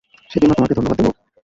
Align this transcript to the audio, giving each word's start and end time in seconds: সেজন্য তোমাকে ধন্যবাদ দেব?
সেজন্য 0.31 0.53
তোমাকে 0.53 0.75
ধন্যবাদ 0.75 0.97
দেব? 0.99 1.07